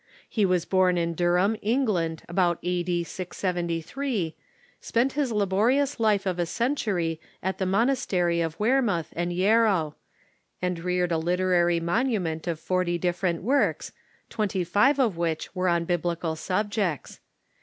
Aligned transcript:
lie 0.35 0.45
was 0.45 0.65
born 0.65 0.97
in 0.97 1.13
Durham, 1.13 1.55
England, 1.61 2.23
about 2.27 2.57
A.D. 2.63 3.03
673, 3.03 4.35
spent 4.79 5.11
his 5.13 5.31
laborious 5.31 5.99
life 5.99 6.25
of 6.25 6.39
a 6.39 6.47
century 6.47 7.21
at 7.43 7.59
the 7.59 7.67
monastery 7.67 8.41
of 8.41 8.57
Wearmouth 8.57 9.13
and 9.15 9.31
Yarrow, 9.31 9.95
and 10.59 10.79
reared 10.79 11.11
a 11.11 11.19
lit 11.19 11.39
erary 11.39 11.79
monument 11.79 12.47
of 12.47 12.59
forty 12.59 12.97
different 12.97 13.43
works, 13.43 13.91
twenty 14.27 14.63
five 14.63 14.97
of 14.99 15.17
which 15.17 15.53
were 15.53 15.67
on 15.69 15.85
Biblical 15.85 16.35
subjects. 16.35 17.19